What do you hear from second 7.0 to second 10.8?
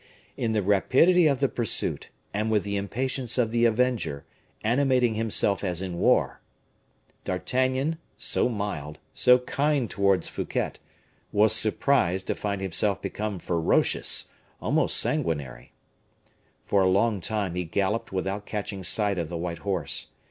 D'Artagnan, so mild, so kind towards Fouquet,